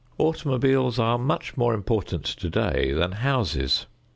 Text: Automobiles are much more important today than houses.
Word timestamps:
Automobiles 0.17 0.97
are 0.97 1.19
much 1.19 1.55
more 1.55 1.75
important 1.75 2.25
today 2.25 2.91
than 2.91 3.11
houses. 3.11 3.85